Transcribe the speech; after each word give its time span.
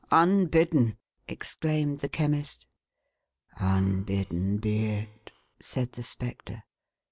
Unbidden," 0.09 0.97
exclaimed 1.27 1.99
the 1.99 2.09
Chemist." 2.09 2.65
Unbidden 3.77 4.57
be 4.57 4.87
it,11 4.87 5.35
said 5.61 5.91
the 5.91 6.01
Spectre. 6.01 6.63